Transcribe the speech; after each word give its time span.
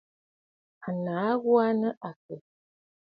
A 0.85 0.89
yə 0.95 0.99
nàa 1.03 1.31
ghu 1.41 1.53
aa 1.63 1.71
nɨ 1.81 1.89
àkə̀? 2.09 2.37